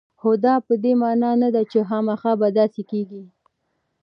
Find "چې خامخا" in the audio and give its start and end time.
1.71-2.31